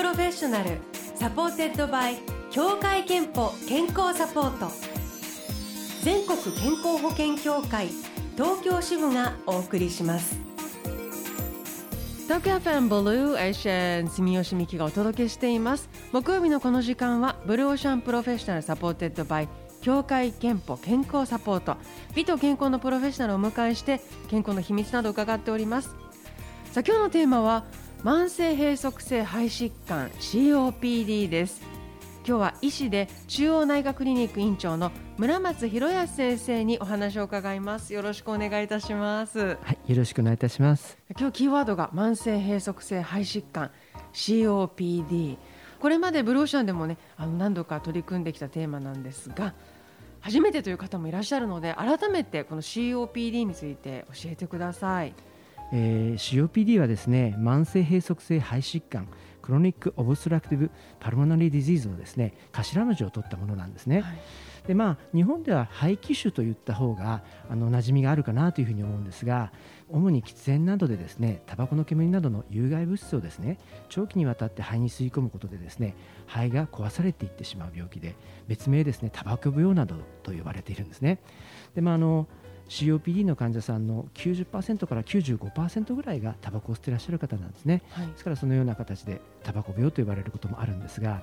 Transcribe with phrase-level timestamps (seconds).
[0.00, 0.78] Professional
[1.14, 2.16] supported by
[2.50, 4.72] 協会けんぽ健康サポート。
[6.02, 7.88] 全国健康保険協会
[8.34, 10.38] 東京支部がお送りします。
[12.22, 15.90] 東京 FM Blue Ocean 住吉美紀がお届けしています。
[16.12, 19.48] 木曜日のこの時間は Blue Ocean Professional supported by
[19.82, 21.76] 協会けんぽ健康サポート。
[22.14, 25.94] 美と健康のプロフェッショナルをお迎えして健康の秘密など伺っております。
[26.72, 27.64] さあ今日のテーマは
[28.02, 31.60] 慢性閉塞性肺疾患 COPD です。
[32.26, 37.92] 今日は医師で中央内科クリニック院長の村松博康先生にお話を伺います。
[37.92, 39.58] よろしくお願いいたします。
[39.62, 40.96] はいよろしくお願いいたします。
[41.18, 43.70] 今日キーワードが慢性閉塞性肺疾患
[44.14, 45.36] COPD
[45.78, 49.52] これまでブローシャンでもねあの何度か取り組んできたテーマなんですが
[50.20, 55.14] 初めてという方もいらっしゃるので改めてこの COPD について教えてください、
[55.72, 59.08] えー、COPD はですね慢性閉塞性肺疾患
[59.42, 64.00] Chronic Obstructive Pulmonary Disease のですね頭文字を取ったものなんですね。
[64.00, 64.18] はい
[64.66, 69.52] でまあ、日本では肺気腫といった方があの馴染みがあるかなというふうに思うんですが
[69.88, 75.96] 主に喫煙などでですねタバコの煙などの有害物質をですね長期にわたって肺に吸い込むことでですね
[76.26, 78.14] 肺が壊されていってしまう病気で
[78.46, 81.20] 別名ですねタバコ病などと呼ばれているんですね。
[81.74, 82.28] でまああの
[82.70, 91.20] COPD の患者さんの90%から95%ぐらいがタバコを吸っていらっしゃる方なんですね、はい、ですからそのような形でタバコ病と呼ばれることもあるんですが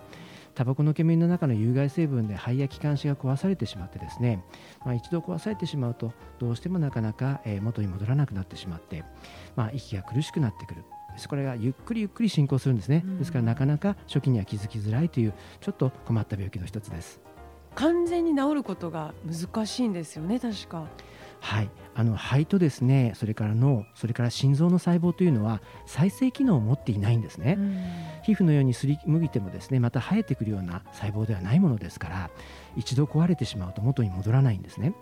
[0.56, 4.44] タバコの煙の中の有害成分で肺や気管支が壊されてしまってですね、
[4.84, 9.04] まあ、一度壊されてしまうとどうしてもなかなか元に戻らなくなってしまって、
[9.56, 10.84] まあ、息が苦しくなってくる。
[11.30, 17.20] これがゆっくりゆっくり進行するんですね、ですからなかなか初期には気づきづらいというちょっと困った病気の一つです。
[17.78, 20.88] 完全に治ることが難しいんですよね確か
[21.40, 27.58] はい、あの肺とですねそれから脳それから心臓の細胞というのは再生機能を持っていないんですね、
[28.24, 32.30] 皮膚のようにすりむいてもですねまた生えてくるような細胞ではないものですから
[32.76, 34.94] 一度壊れてしまうと元に戻らないんですね。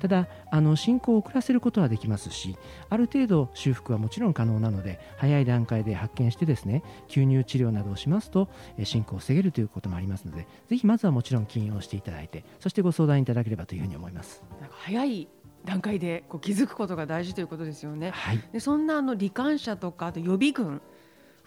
[0.00, 2.56] ただあの進行を遅らせることはできますし
[2.88, 8.48] ある程度修復はもちろん可能なので早い段階で発見してですね吸入治療などをしますと
[8.84, 14.42] 進行を防げるということもありますのでぜひまずはもちろん禁用していただいてそしてご相談いただければというふうに思います。
[14.60, 15.28] なんか早い
[15.64, 18.10] 段階でこう気づくことが大事ということですよね。
[18.10, 20.80] はい、でそんなあの罹患者とかあと予備軍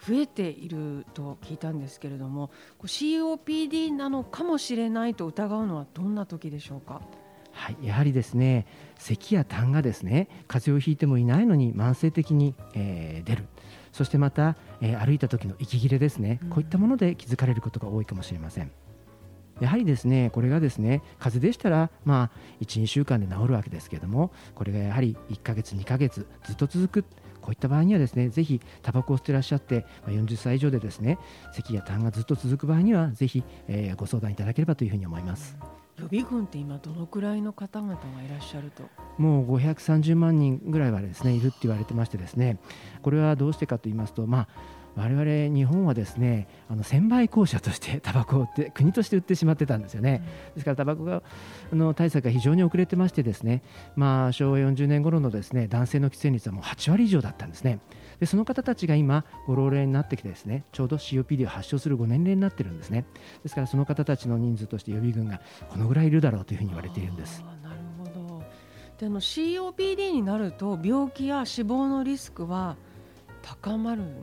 [0.06, 2.50] 増えていると聞いたんですけれども
[2.82, 7.00] COPD なのかもしれないと疑うのはどんな時でしょうか？
[7.52, 8.66] はい、やはりですね
[8.98, 13.46] 咳や痰がですね風邪をひいてもいないのに慢性的に、えー、出る
[13.92, 18.70] そしてまた、えー、歩いた時の息切れですね、こういったもので気づかれることが多いかもしれません。
[19.60, 27.04] やはりですねこれがですね風邪でしたら、まあ、12週間で治るわけですけれどもこれがやはり1ヶ月2ヶ月ずっと続く
[27.40, 31.18] こういった場合にはですねぜひタバコを吸ってらっしゃって40歳以上でですね
[31.52, 35.56] 咳や痰がずっと続く場合にはぜひ、えー、ご相談いただければというふうに思います。
[35.98, 38.82] 予備軍って今どのくらいの方々がいらっしゃると？
[39.16, 42.58] もう530万人ぐらいはですねいるって言われてましてですね
[43.02, 44.48] これはどうしてかと言いますとまあ
[44.96, 51.22] 我々日本はですねあの専売公社として タバコを売って国として売ってしまってたんですよね、うん、ですからタバコが
[51.72, 53.62] の対策が非常に遅れてましてですね、
[53.94, 57.78] まあ、昭和40年頃のですね男性の喫煙率はもう8割以上だったんですね。
[58.18, 63.04] でその方たちが今ご老齢になってきてですねちょうど COPD を発症するご年齢になってるんですね。
[63.42, 67.44] ですからその方たちの人数として予備軍がこのぐらいいるだろうというふうに言われているんです。
[67.62, 68.04] なるほ
[68.38, 68.42] ど。
[68.98, 72.76] であの COPD になると病気や死亡のリスクは
[73.42, 74.14] 高まるん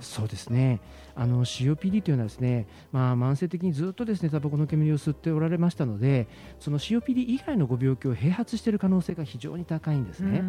[0.00, 0.80] そうですね
[1.14, 6.28] あの COPD というのはですね、まあ、慢性的にずっとですねタバコの煙を吸っておられましたので
[6.60, 10.44] その COPD 以外のご病気を併発している可能性が非常に高いんですね。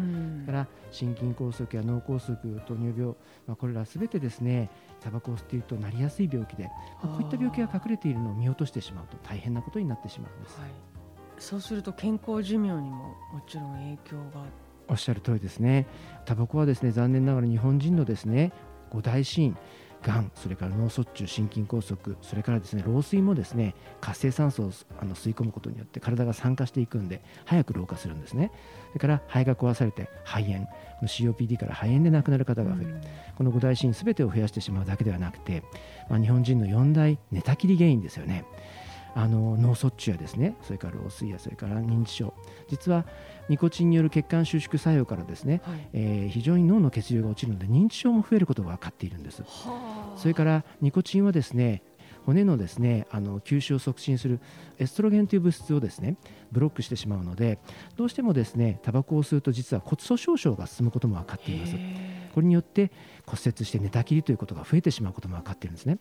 [0.46, 2.36] だから心筋梗塞や脳梗塞
[2.66, 3.14] 糖尿病、
[3.46, 6.70] まあ、これらすべてですねタバコを吸っているとなりやすい病気で、ま
[7.04, 10.60] あ、こういった病気が隠れているのを見落としてしまうと大変なことになってしまうんです。
[10.60, 10.70] はい、
[11.38, 14.44] そうすると健康寿命にももちろん影響が
[14.88, 15.86] おっしゃる通りですね。
[16.26, 18.52] タバコはですね残念ながら日本人のですね
[18.90, 19.56] 五大死因
[20.02, 28.50] がんそれから脳卒中心筋梗塞それからですね老衰もですね活性酸素をあの吸い込むことによって体が酸化していくんで早く老化するんですね。
[28.88, 30.66] それから肺が壊されて肺炎
[31.02, 33.00] COPD から肺炎で亡くなる方が増える、
[33.36, 35.62] この五大死因全てを増やしてしまうだけではなくて、
[36.08, 38.44] まあ、日本人の4大寝たきり原因ですよね
[39.14, 42.34] あの脳卒中やですねそれから老衰やそれから認知症。
[42.68, 43.06] 実は
[43.48, 49.42] ニコチンによる血管収縮作用からですね、はい、えー、非常に脳の血流が落ちるので認知症も増えることが分かっているんです。
[50.16, 51.82] それからニコチンはですね
[52.26, 54.40] 骨のですねあの吸収を促進する
[54.78, 56.16] エストロゲンという物質をですね
[56.52, 57.58] ブロックしてしまうので
[57.96, 61.74] どうしてもですねタバコを吸うと実は骨粗しょう症が進むことも分かっています。
[62.34, 62.92] これによって
[63.26, 65.98] 骨折して寝たきりということが増えてしまうことも分かっているんですね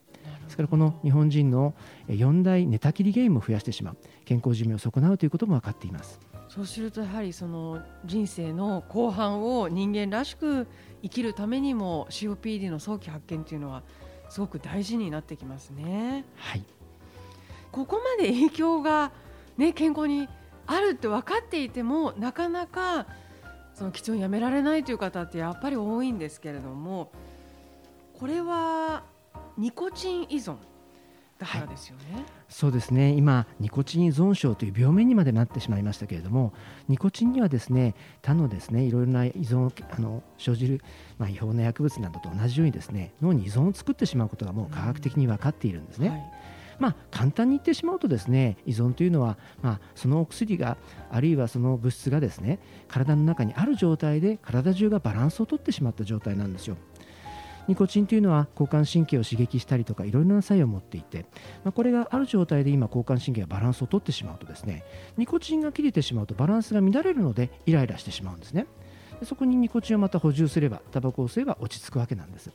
[0.50, 1.76] ですからこの日本人の
[2.08, 10.66] 4大寝たきり原因も増やしてしまう健康寿命を損なうということも分かっていますそうするとやはりその人生の後半を人間らしく
[11.04, 13.84] 生きるためにも COPD の早期発見というのは
[14.30, 16.26] すごく大事になってきますね。
[16.36, 16.64] はい
[17.72, 19.12] ここまで影響が、
[19.56, 20.28] ね、健康に
[20.66, 23.06] あるって分かっていてもなかなか
[23.76, 27.12] その喫煙をやめられないという方ってやっぱり多いんですけれども
[28.20, 29.04] これは
[29.58, 30.56] ニコチン依存
[31.38, 36.54] だからですよね、はい、そうですね今ニコチン依存症という病名にまでなってしまいましたけれども
[36.90, 40.82] ニコチンにはですね他のですねいろいろな依存あの生じる、
[41.18, 46.08] まあ、違法な薬物などと同じようにですね脳に依存を作ってしまうことがもう科学的に分かっているんですね。
[46.08, 46.32] うんはい
[46.80, 50.78] まあ、簡単に言ってしまうとですね依存というのは、まあ、そのお薬が
[51.12, 56.78] あるいはその物質がですね体の中にある状態で体中がバランスをとってしまった状態なんですよ。
[57.70, 61.28] ニコチンというのは交感神経を刺激したりとかいろいろな作用を持っていて、
[61.64, 64.84] まあ、これがある状態で今交感神経がバランスをとってしまうとですね。
[65.18, 68.66] ニコチンが切れてしまうとバランスが乱れるのでイライラしてしまうんですね。
[69.22, 72.50] そこにニコチンをまた補充すればタバコを吸えば落ち着くわけなんです。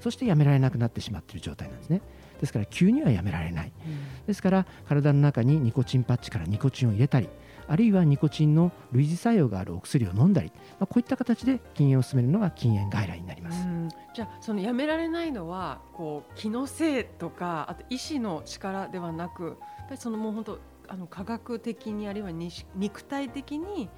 [0.00, 2.00] そしてやめられなくなってしまっている状態なんですね。
[2.40, 7.28] ですから急にはやめられない、うん、ですから体の中にニコチンパッチからニコチンを入れたり
[7.66, 13.66] あるいはニコチンの類似作用があるお薬を飲んだり、まあ、こういった形で禁煙を進めるのが禁煙外来になります。
[14.14, 19.56] じゃあそのやめられないのはこう気のせいとかあと医師の力ではなくやっ
[19.88, 20.58] ぱりそのもう本当
[20.88, 23.88] あの科学的にあるいは肉体的に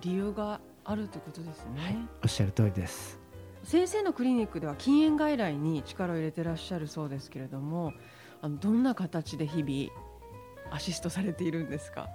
[0.00, 3.18] 理由があるということですね、はい、おっしゃる通りです。
[3.64, 7.94] 先生のクリニックでは禁煙外来に力を入れてらっしゃるそうですけれども
[8.40, 12.08] あのどんな形で日々アシストされているんですか？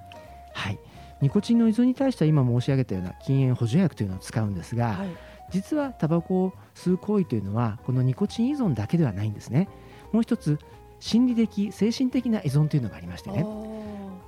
[0.54, 0.80] はい。
[1.22, 5.10] ニコチンの依存に対しては今申し上げたような禁煙補助薬というのを使うんですが、はい、
[5.52, 9.70] 実はタバコを吸う行為というのはこのニコチン依存だけではないんですね。
[10.12, 10.60] もう一つ
[11.00, 13.46] 心理的精神的な依存というのがありましてね。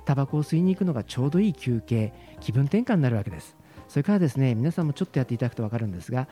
[0.04, 3.56] タバコを吸いに行くのがちょうどいい休憩気分転換になるわけです。
[3.88, 6.28] それからですね皆さんもちょっとやっていただくと分かるんですが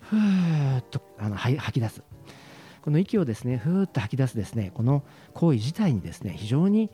[0.00, 2.02] ふーっとあの吐き出す。
[2.82, 5.04] この息をですねふーっと吐き出すですねこの
[5.34, 6.90] 行為自体にですね非常に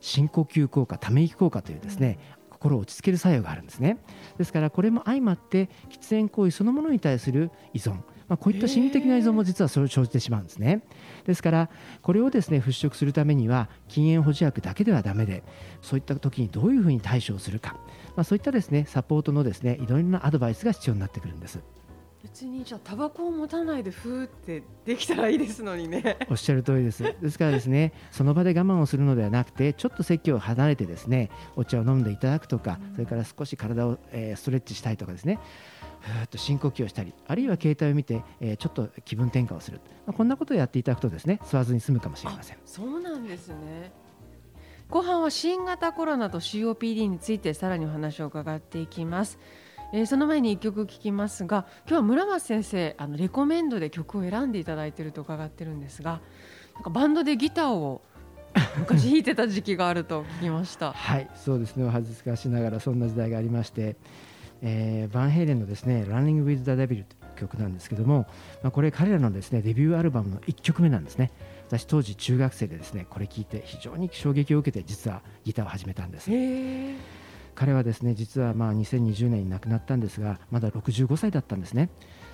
[0.00, 2.18] 深呼吸効果ため息効果というですね、
[2.50, 3.98] 心を落ち着ける作用があるんですね
[4.38, 10.82] ですからこれも相まって喫煙行為そのものに対する依存まあ、こういった心理的な依存も実は生じてしまうんですね。
[11.26, 11.70] ですから
[12.02, 15.44] これをですね払拭するためには禁煙補助薬だけではだめで
[15.80, 17.76] そういった時にどういうふうに対処をするか、
[18.16, 21.60] まあ、そういったですねサポートのですねいろいろなアドバイスが必要になってくるんです。
[22.26, 26.18] 別にじゃあタバコを持たないでふーってできたらいいですのにね。
[26.28, 27.04] おっしゃる通りです。
[27.04, 35.38] ですからですね その場で我慢をするのではなくてちょっと席を離れてですねお茶を飲んでいただくとか、それから少し体を、えー、ストレッチしたいとかですね
[36.00, 42.56] ふーっと深呼吸をしたりあるいは携帯を見て、えー、ちょっと気分転換をする、まあ、こんなことをやっていただくとですね吸わずに済むかもしれません。
[42.64, 43.92] そうなんですね。
[44.88, 49.38] 後半は新型コロナと COPD についてさらにお話を伺っていきます
[49.92, 56.20] えー、その前に1曲聴きますが今日は村松先生あのレコメンドで曲を選んでいただいていると伺ってるんですが
[56.74, 58.02] なんかバンドでギターを
[58.78, 60.92] 昔弾いてた時期があると聞きました。
[60.92, 61.84] はいそうですね。
[61.84, 63.96] お恥ずかしながらそんな時代がありまして、
[64.62, 67.06] えー、バンヘイレンのですね「Running with the Devil」という
[67.36, 68.26] 曲なんですけども、
[68.62, 71.32] まあ、これ彼らのですねデビューアルバムの1曲目なんですね。
[71.68, 76.30] 私当時中学生でですねこれ聞いて非常に衝撃を受けて実はギターを始めたんです。
[77.56, 81.90] 彼はですね実はまあ2020年に亡くなったんですがまだ65歳だったんですね。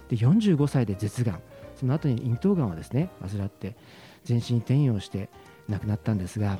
[0.08, 1.40] で45歳で舌がん。
[1.76, 3.76] その後に咽頭がんをですね患って
[4.24, 5.30] 全身転移をして
[5.68, 6.58] 亡くなったんですが、はい、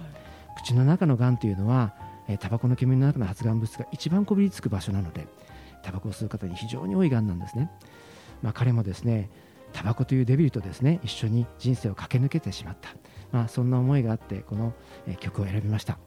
[0.56, 1.94] 口の中のがんというのは
[2.28, 5.26] えタバコの煙の中の発がん物質が一番こびりつく場所なので
[5.82, 7.70] タバコを吸う方に非常に多いがんなんですね、
[8.42, 9.30] まあ、彼もですね
[9.72, 12.90] タバコというデビューとですね一緒に人生を駆け抜けてしまった、
[13.32, 14.72] まあ、そんな思いがあってこの
[15.18, 15.98] 曲を選びました。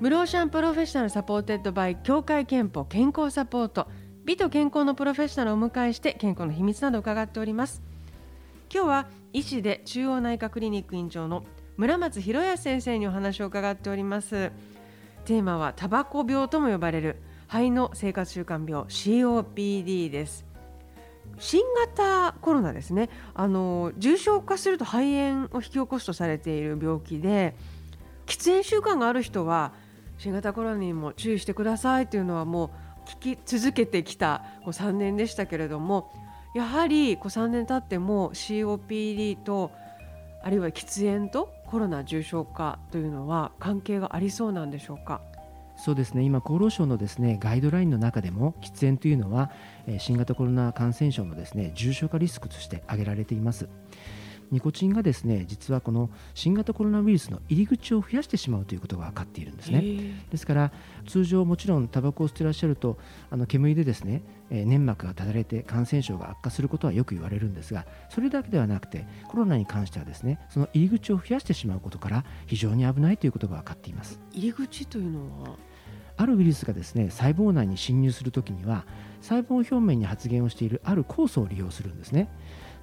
[0.00, 3.86] Blue Ocean Professional supported by 協会けんぽ健康サポート。
[4.24, 7.82] 美と健康のプロフェッショナルをお迎えして健康の秘密など伺っております。
[8.72, 11.44] 今日は医師で中央内科クリニック院長の
[11.76, 14.52] 村松博康先生にお話を伺っております。
[15.26, 17.16] テーマはタバコ病とも呼ばれる。
[17.48, 20.46] 肺の生活習慣病 COPD です。
[21.38, 23.10] 新型コロナですね。
[23.34, 27.54] あの重症化すると肺炎を引き起こすとされている病気で
[28.24, 29.74] 喫煙習慣がある人は
[30.22, 32.66] 新型コロナにも注意してくださいというのはも
[33.06, 36.12] う聞き続けてきたこう3年でしたけれども
[36.54, 39.70] やはりこう3年経っても COPD と
[40.42, 45.22] あるいは喫煙とコロナ重症化というのは関係がありそうなんでしょうか？
[45.76, 46.22] そうですね。
[46.22, 49.50] 今厚労省のですねガイドラインの中でも喫煙というのは
[49.98, 53.70] 新型コロナ感染症のですね重症化リスクとして挙げられています。
[54.50, 60.24] ニコチンがですね実はこの新型コロナウイルスの入り口を増やしてしまうということが分かっているんですね。
[60.30, 60.72] ですから
[61.06, 62.98] 通常もちろんタバコを吸ってらっしゃると
[63.30, 74.20] あの煙でですね粘膜がただれて感染症が悪化することはよく言われるんですがそれだけではなくてコロナに関してはですねその入り口を増やしてしまうことから非常に危ないということが分かっています。
[74.32, 75.56] 入り口というのは？
[76.16, 78.84] あるウイルスがですね細胞内に侵入するときには
[79.22, 82.28] 細胞表面に発現をしているある酵素を利用するんですね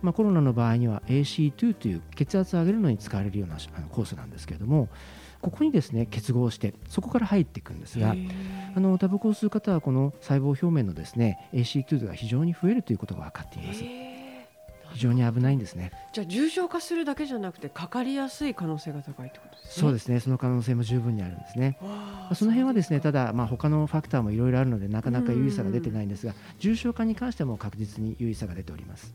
[0.02, 3.58] まあ、コロナの場合には AC2 という血圧を上げるのに使われるような
[3.90, 4.90] コースなんですけれども
[5.42, 8.16] ここにですね結合してそこから入っていくんですが
[8.76, 13.84] あのタバコを吸う方はこの細胞表面のですね AC2 が非常に増えるということが分かっています。
[14.94, 15.92] 非常に危ないんですね。
[16.14, 19.82] じゃあ重症化するだけじゃなくてかかりやすい可能性が高いってことですね。
[19.82, 20.20] そうですね。
[20.20, 21.78] その可能性も十分にあるんですね。
[22.34, 29.14] その辺はですね、ただまあ他のファクターもいろいろあるのでなかなか有意差が出てないんですが、重症化に関しても確実に有意差が出ております。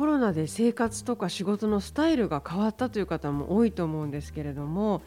[0.00, 5.02] コロナで生活とか仕事のスタイルが変わったという方も多いと思うんですけれども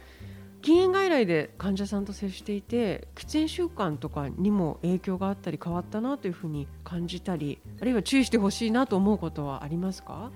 [0.62, 10.30] 禁煙外来で患者さんと接していて喫煙習慣とかにも影響があったり変わったなというふうに感じたりあるいは注意してほしいなと思うことはありますか？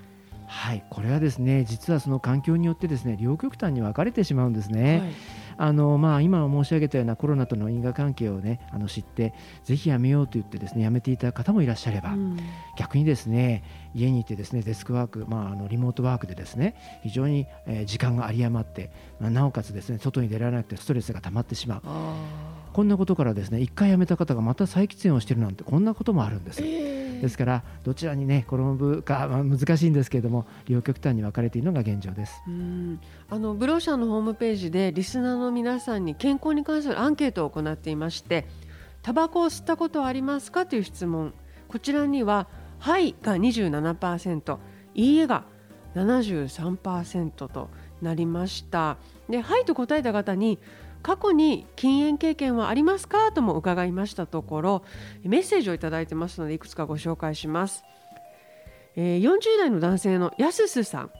[0.47, 4.99] はいこれはですね実はその環境によってですね両極端に分かれてしまうんですね。
[4.99, 5.13] はい
[5.57, 9.33] あのまあ、今申し上げたようなコロナとの因果関係を、ね、あの知って
[9.63, 12.37] ぜひやめようと言ってですねやめていた方もいらっしゃれば、うん、
[12.77, 13.63] 逆にですね
[13.95, 22.56] 家にいてですねデスクワーク、まあ、あのリモートワークでですね非常に、えー、時間が有り余って、まあ、なおかつですね外に出られなくてストレスが溜まってしまう。
[22.77, 26.61] こんなことからですね一回辞めた方がまた再喫煙をしているなんてこんなこともあるんです。
[26.61, 32.39] えー、ですからどちらにね転ぶか、まあ、難しいんですけれども両極端に分かれているのが現状です。
[32.47, 32.99] うん
[33.31, 38.45] あのブローシャーのホームページでリスナーの皆さんに健康に関するアンケートを行っていまして
[39.01, 41.33] タバコを吸ったことはありますかという質問
[41.69, 44.57] こちらには「はい」が27%
[44.93, 45.45] 「いいえ」が
[45.95, 47.71] 73%と
[48.03, 48.97] なりました
[49.29, 50.59] で「はい」と答えた方に
[51.01, 53.31] 過去に禁煙経験はありますか？
[53.31, 54.83] とも伺いましたところ
[55.23, 57.83] メッセージをいただいてますのでいくつかご紹介します、
[58.95, 61.11] えー、40代の男性のやすすさん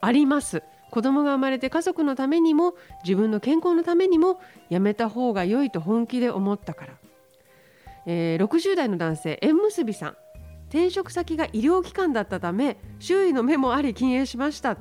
[0.00, 0.62] あります。
[0.90, 4.40] 子供が生まれて家族のためにも自分の健康のためにも
[4.70, 6.94] やめた方が良いと本気で思ったから、
[8.06, 10.16] えー、60代の男性縁結びさん。
[10.68, 14.76] 転職先が医療機関だったため周囲の目もあり禁煙しました。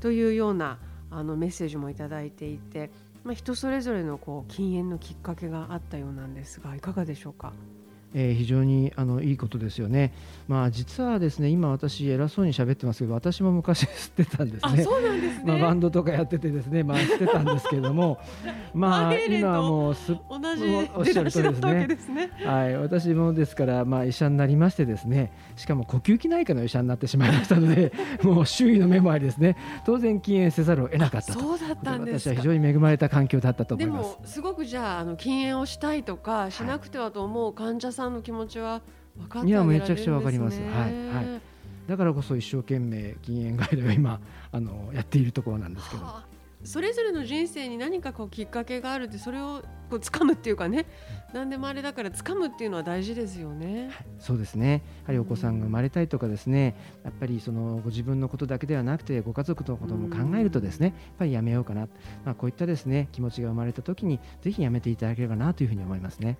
[0.00, 0.78] というような
[1.10, 2.90] あのメッセージもいただいていて
[3.26, 7.52] まあ、人それぞれのこう禁煙のきっかけがあったようなんですがいかがでしょうか？
[8.14, 10.12] えー、非常にあのいいことですよね。
[10.48, 14.82] まあ実はですね今私偉そうに喋ってますけど私も昔 吸ってたんですね。
[14.82, 15.44] そうなんですね。
[15.44, 18.18] まあバンドとかやっててですねまあ吸ってたんですけれども、
[18.74, 22.30] まあ今はもうす同じおっしゃるとですね。
[22.44, 31.40] はい私もですからまあ医者になりましてですねしかも呼吸器内科の医者になってしまいましたので もう周囲の目もありですね当然禁煙せざるを得なかったと。
[31.40, 34.10] そうだったんです私は非常に恵まれた環境だったと思います。
[34.12, 38.82] でもすごくじゃああの禁煙をしたいとかしなくてはと思う患者さんの気持ちは
[39.16, 39.52] 分かってね。
[39.52, 40.60] いやめちゃくちゃわかります。
[40.60, 41.40] はいはい。
[41.86, 44.20] だからこそ一生懸命禁煙外来を今
[44.52, 46.36] あのやっているところなんですけど。
[46.64, 50.86] それぞれの人生に何かこうきっかけがあるってそれをこう掴むっていうかね
[51.32, 61.88] 何でもあれだから掴むっていうのは大事ですよね、はい、そうですねやはりお子さんが生まれたいとかですね、やっぱりそのご自分のことだけではなくてご家族のことも考えるとですね、やっぱりやめようかな、
[62.24, 66.38] まあ、こういったですね気持ちが生まれた時にぜひやめていただければなというふうに思いますね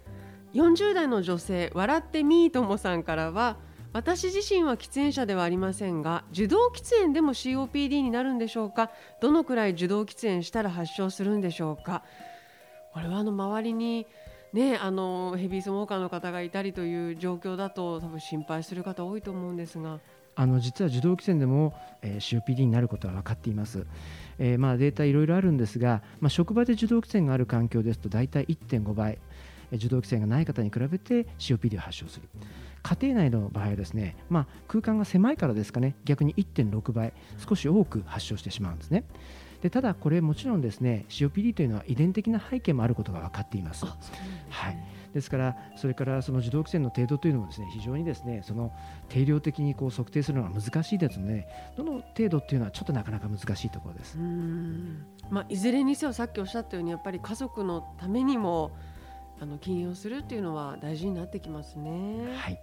[0.56, 3.58] 40代の女性笑ってみーともさんからは
[3.92, 8.90] 私自身は喫煙者ではありませんが受動喫煙でも COPD になるんでしょうか？
[9.20, 12.02] どのくらい受動喫煙したら発症するんでしょうか？
[12.94, 14.06] これはあの周りに
[14.54, 19.98] ね、あのヘビースモーカーの方がいたりという状況だと多分心配する方多いと思うんですが。
[20.38, 23.86] あの実は受動喫煙でも、えー、COPD になることは分かっています。
[24.38, 29.18] えー、まあデータいろいろあるんですが、まあ、職場で受動喫煙がある環境ですと大体1.5倍、
[29.72, 32.28] 受動喫煙がない方に比べて COPD を発症する。
[32.82, 37.12] 家庭内の場合はですね、まあ、空間が狭いからですかね逆に1.6倍
[37.48, 39.04] 少し多く発症してしまうんですね。
[39.62, 43.86] でただこれもちろんですね COPD というのは遺伝的な背景もあることが分かっています。
[43.86, 44.78] はい、
[45.12, 48.72] ですからそれからその受動喫煙の程度というのもですね非常にですねその
[49.08, 54.18] 定量的にこう測定するのが難しいですのでどの程度っていうのはちょっとなかなか難しいところです。
[55.30, 58.70] まあ、いずれにせよさっきおっしゃったようにやっぱり家族のためにも
[59.40, 62.34] あの禁煙をするっていうのは大事になってきますね。
[62.36, 62.60] はい。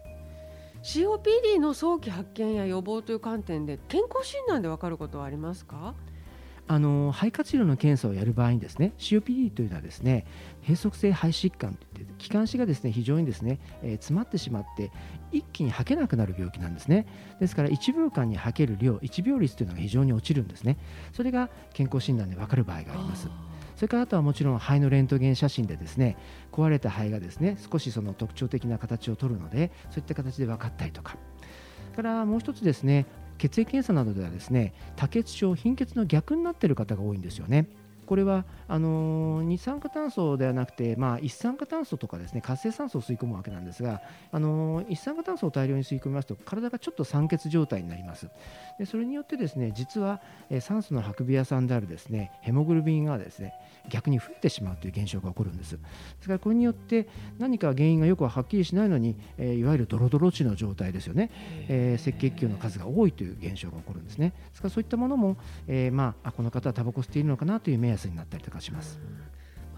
[0.83, 5.93] COPD の早期発見や予防という観点で健康診断でわかることはありますか？
[6.65, 10.25] あの肺活量の検査をやる場合にですね COPD というのはですね
[10.61, 14.89] 閉塞性肺疾患といって気管支がですね非常にですね、えー、詰まってしまって
[15.33, 17.05] 一気に吐けなくなる病気なんですね。
[17.39, 20.77] ですから1秒間に吐ける量1秒率というのが非常に落ちるんですね。
[21.11, 23.27] それが健康診断で分かる場合があります
[23.83, 26.15] それからあとはもちろん肺のレントゲン写真でですね
[26.53, 31.17] 壊れた肺がですね少しその特徴的な形をとるのでそういった形で分かったりとか
[31.93, 33.05] からもう一つですね
[33.37, 37.67] 血液検査などではですね多血症貧血の逆になっている方が多いんですよね。
[38.13, 44.01] これはあの二酸化炭素ではなくて、まあ、一酸化炭素とかですね活性酸素を吸い込むわけなんですが、
[44.31, 48.29] あの一酸化炭素を大量に吸い込みますと体がちょっと酸欠状態になります。
[48.77, 53.55] でそれによってですね実は、え酸素の運び屋さんであるですねヘモグロビンがですね
[53.89, 55.71] 逆に増えてしまうという現象が起こるんです。
[55.71, 55.79] で
[56.21, 57.07] すからこれによって
[57.39, 61.31] 何か原因がよくはっきりしないのに、えいわゆるドロドロ値の状態ですよね、
[61.67, 64.33] え赤血球の数が多いという現象が起こるんですね。
[64.49, 65.35] ですからそういったものも、
[65.67, 68.99] えまあ、この方はタバコ吸っているのかなという目安になったりとかします。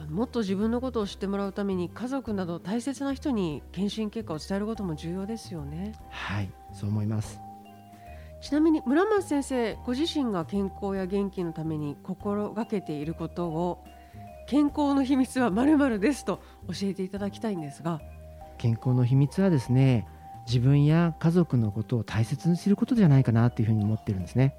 [0.10, 5.94] もっと自分のことを知ってもらうために家族など大切な人に検診結果を伝えることも重要ですよね。
[6.10, 7.40] はいそう思います
[8.42, 13.84] ちなみに村松先生ご自身が健康や元気のために心がけていることを
[14.48, 18.02] 健康の秘密はまるですと教えていただきたいんですが
[18.58, 20.06] 健康の秘密はですね
[20.46, 24.56] 自分や家族のことを大切にすることじゃないかなというふうに思ってるんですね。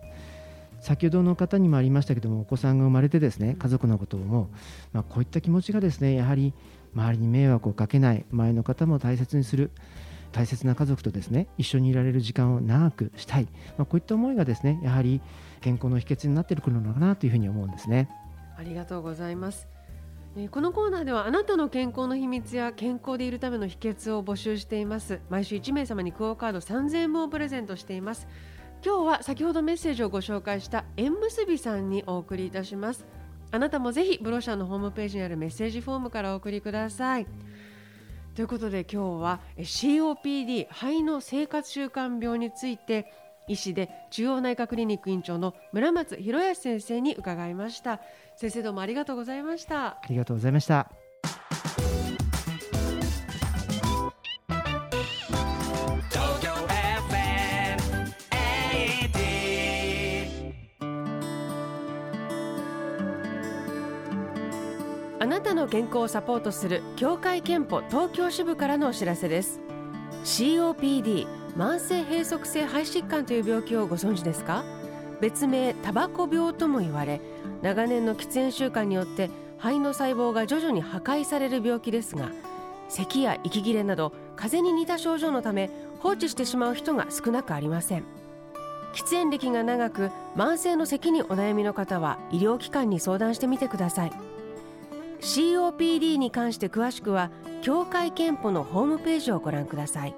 [0.80, 4.49] 先ほどの方にもありましたけどもお子さんが生まれてですね家族のことを思う、
[4.92, 6.52] まあ、こういった気持ちがですねやはり
[6.95, 9.71] 周りに迷惑をかけない周りの方も大切にする
[10.33, 15.21] 大切な家族とですね一緒にいられる時間を長くしたい、まあ、こういった思いがですねやはり
[15.61, 18.09] 健康の秘訣になってくるのかなというふうに思うんですね。
[18.59, 19.66] ありがとうございます。
[20.50, 25.21] このコーナーではあなたの健康の秘密や健康でいるための秘訣を募集しています。
[25.30, 28.28] 毎週1名様にクオカード3000円分をプレゼントしています
[28.84, 33.04] 今日は先ほどメッセージをご紹介した縁結びさんにお送りいたします。
[33.50, 37.26] あなたもぜひブロシャーのホームページにあるメッセージフォームからお送りください。
[38.34, 43.06] ということで今日は COPD 肺の生活習慣病について
[43.49, 48.00] 医師で中央内科クリニック院長の村松博康先生に伺いました。
[48.36, 49.86] 先生どうもありがとうございました。
[49.86, 51.05] ありがとうございましたあなた。
[65.66, 69.58] の健康をサポートする協会憲法東京支部からのお知らせです。
[70.24, 71.26] COPD
[71.56, 74.64] 慢性閉塞性肺疾患という病気をご存知ですか？
[75.20, 77.20] 別名タバコ病とも言われ
[77.62, 82.30] 長年の喫煙習慣によって肺の細胞が徐々に破壊される病気ですが
[82.88, 88.04] 咳や息切れなど風邪に似た症状のため放置してしまう人が少なくありません。
[88.94, 94.12] 喫煙歴が長く慢性の咳にお悩みの方は医療機関に相談してみてください。
[95.20, 97.30] COPD に関して詳しくは
[97.62, 100.14] 協会けんぽのホームページをご覧ください。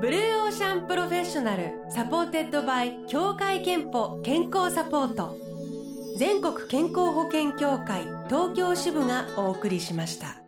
[0.00, 5.36] Blue Ocean Professional supported by 協会けんぽ健康サポート。
[6.18, 10.41] 全国健康保険協会東京支部がお送りしました。